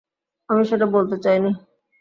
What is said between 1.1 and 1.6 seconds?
চাইনি।